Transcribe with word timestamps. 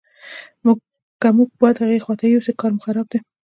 که 1.21 1.27
مو 1.35 1.43
باد 1.59 1.75
هغې 1.81 2.03
خواته 2.03 2.25
یوسي 2.27 2.53
کار 2.59 2.71
مو 2.73 2.83
خراب 2.85 3.07
دی. 3.11 3.19